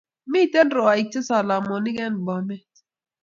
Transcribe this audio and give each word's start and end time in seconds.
Miten 0.31 0.69
rwaik 0.75 1.07
che 1.11 1.19
salamonik 1.27 1.97
en 2.05 2.15
Bomet 2.25 2.71